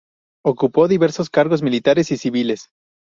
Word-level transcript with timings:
Ocupó 0.43 0.87
diversos 0.87 1.29
cargos 1.29 1.61
militares 1.61 2.09
y 2.09 2.17
civiles. 2.17 2.69